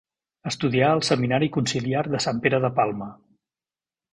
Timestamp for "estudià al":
0.51-1.03